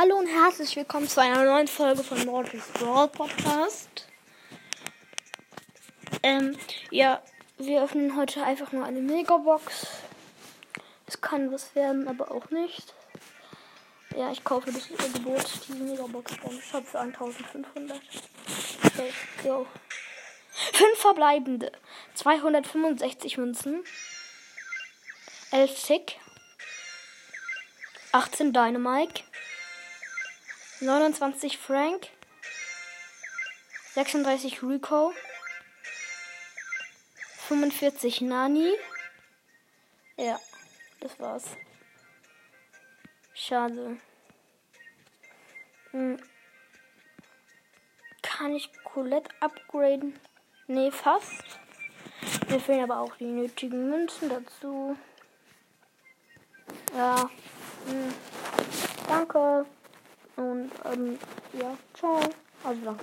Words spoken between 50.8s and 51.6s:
fast.